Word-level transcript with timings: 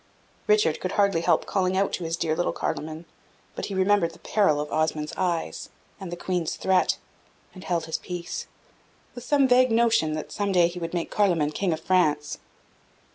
Richard 0.47 0.79
could 0.79 0.93
hardly 0.93 1.21
help 1.21 1.45
calling 1.45 1.77
out 1.77 1.93
to 1.93 2.03
his 2.03 2.17
dear 2.17 2.35
little 2.35 2.51
Carloman; 2.53 3.05
but 3.55 3.65
he 3.67 3.75
remembered 3.75 4.13
the 4.13 4.17
peril 4.25 4.59
of 4.59 4.71
Osmond's 4.71 5.13
eyes 5.15 5.69
and 5.99 6.11
the 6.11 6.15
Queen's 6.15 6.55
threat, 6.55 6.97
and 7.53 7.63
held 7.63 7.85
his 7.85 7.99
peace, 7.99 8.47
with 9.13 9.23
some 9.23 9.47
vague 9.47 9.69
notion 9.69 10.13
that 10.13 10.31
some 10.31 10.51
day 10.51 10.67
he 10.67 10.79
would 10.79 10.95
make 10.95 11.11
Carloman 11.11 11.51
King 11.51 11.71
of 11.71 11.81
France. 11.81 12.39